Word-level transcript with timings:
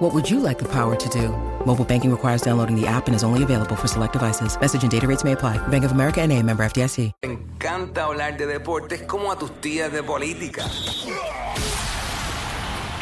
What 0.00 0.14
would 0.14 0.30
you 0.30 0.40
like 0.40 0.58
the 0.58 0.64
power 0.64 0.96
to 0.96 1.08
do? 1.10 1.28
Mobile 1.66 1.84
banking 1.84 2.10
requires 2.10 2.40
downloading 2.40 2.74
the 2.74 2.86
app 2.86 3.06
and 3.06 3.14
is 3.14 3.22
only 3.22 3.42
available 3.42 3.76
for 3.76 3.86
select 3.86 4.14
devices. 4.14 4.58
Message 4.58 4.82
and 4.82 4.90
data 4.90 5.06
rates 5.06 5.24
may 5.24 5.32
apply. 5.32 5.58
Bank 5.68 5.84
of 5.84 5.92
America 5.92 6.22
and 6.22 6.32
a 6.32 6.42
member 6.42 6.64
FDIC. 6.64 7.12
Me 7.22 7.28
encanta 7.34 8.04
hablar 8.04 8.38
de 8.38 8.46
deportes 8.46 9.02
como 9.02 9.30
a 9.30 9.36
tus 9.36 9.50
tías 9.60 9.92
de 9.92 10.02
política. 10.02 10.64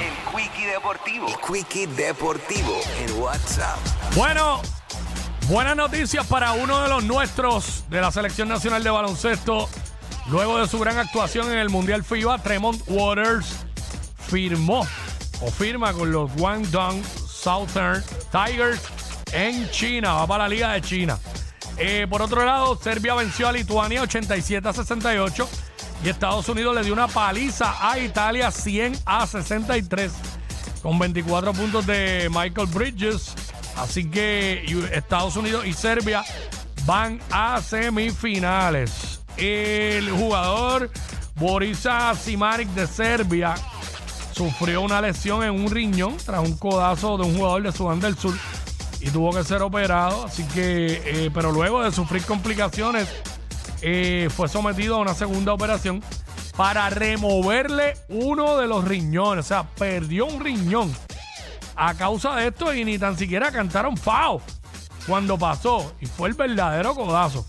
El 0.00 0.12
Quickie 0.34 0.66
Deportivo. 0.66 1.28
El 1.28 1.36
Quickie 1.36 1.86
Deportivo 1.86 2.80
en 2.98 3.22
WhatsApp. 3.22 3.78
Bueno, 4.16 4.60
buenas 5.48 5.76
noticias 5.76 6.26
para 6.26 6.50
uno 6.54 6.82
de 6.82 6.88
los 6.88 7.04
nuestros 7.04 7.84
de 7.90 8.00
la 8.00 8.10
Selección 8.10 8.48
Nacional 8.48 8.82
de 8.82 8.90
Baloncesto. 8.90 9.68
Luego 10.30 10.58
de 10.58 10.66
su 10.66 10.80
gran 10.80 10.98
actuación 10.98 11.48
en 11.52 11.58
el 11.58 11.70
Mundial 11.70 12.02
FIBA, 12.02 12.38
Tremont 12.38 12.82
Waters 12.88 13.64
firmó 14.18 14.84
o 15.40 15.50
firma 15.50 15.92
con 15.92 16.10
los 16.12 16.32
Guangdong 16.34 17.02
Southern 17.04 18.02
Tigers 18.30 18.80
en 19.32 19.70
China. 19.70 20.14
Va 20.14 20.26
para 20.26 20.44
la 20.44 20.48
Liga 20.48 20.72
de 20.72 20.82
China. 20.82 21.18
Eh, 21.76 22.06
por 22.10 22.22
otro 22.22 22.44
lado, 22.44 22.76
Serbia 22.76 23.14
venció 23.14 23.48
a 23.48 23.52
Lituania 23.52 24.02
87 24.02 24.68
a 24.68 24.72
68 24.72 25.48
y 26.04 26.08
Estados 26.08 26.48
Unidos 26.48 26.74
le 26.74 26.82
dio 26.82 26.92
una 26.92 27.08
paliza 27.08 27.74
a 27.80 27.98
Italia 27.98 28.50
100 28.50 28.98
a 29.04 29.26
63 29.26 30.12
con 30.82 30.98
24 30.98 31.52
puntos 31.52 31.86
de 31.86 32.28
Michael 32.30 32.68
Bridges. 32.68 33.34
Así 33.76 34.10
que 34.10 34.64
Estados 34.92 35.36
Unidos 35.36 35.66
y 35.66 35.72
Serbia 35.72 36.24
van 36.84 37.20
a 37.30 37.60
semifinales. 37.62 39.20
El 39.36 40.10
jugador 40.10 40.90
Borisa 41.36 42.12
Simaric 42.16 42.68
de 42.70 42.88
Serbia 42.88 43.54
sufrió 44.38 44.82
una 44.82 45.00
lesión 45.00 45.42
en 45.42 45.50
un 45.50 45.68
riñón 45.68 46.16
tras 46.24 46.46
un 46.46 46.56
codazo 46.56 47.18
de 47.18 47.24
un 47.24 47.36
jugador 47.36 47.60
de 47.64 47.72
Sudán 47.72 47.98
del 47.98 48.16
Sur 48.16 48.36
y 49.00 49.10
tuvo 49.10 49.32
que 49.32 49.42
ser 49.42 49.62
operado. 49.62 50.26
Así 50.26 50.44
que, 50.54 51.02
eh, 51.04 51.30
pero 51.34 51.50
luego 51.50 51.82
de 51.82 51.90
sufrir 51.90 52.24
complicaciones, 52.24 53.08
eh, 53.82 54.28
fue 54.30 54.48
sometido 54.48 54.94
a 54.94 54.98
una 55.00 55.14
segunda 55.14 55.52
operación 55.52 56.04
para 56.56 56.88
removerle 56.88 57.94
uno 58.08 58.56
de 58.58 58.68
los 58.68 58.84
riñones. 58.84 59.44
O 59.44 59.48
sea, 59.48 59.64
perdió 59.64 60.26
un 60.26 60.38
riñón 60.38 60.94
a 61.74 61.94
causa 61.94 62.36
de 62.36 62.46
esto 62.46 62.72
y 62.72 62.84
ni 62.84 62.96
tan 62.96 63.18
siquiera 63.18 63.50
cantaron 63.50 63.96
FAO 63.96 64.40
cuando 65.08 65.36
pasó. 65.36 65.94
Y 66.00 66.06
fue 66.06 66.28
el 66.28 66.34
verdadero 66.34 66.94
codazo. 66.94 67.44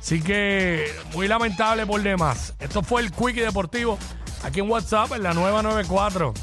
Así 0.00 0.22
que 0.22 0.86
muy 1.12 1.28
lamentable 1.28 1.84
por 1.84 2.00
demás. 2.02 2.54
Esto 2.58 2.82
fue 2.82 3.02
el 3.02 3.12
Quickie 3.12 3.42
Deportivo 3.42 3.98
aquí 4.42 4.60
en 4.60 4.70
WhatsApp 4.70 5.12
en 5.12 5.22
la 5.22 5.34
nueva 5.34 5.62
94. 5.62 6.34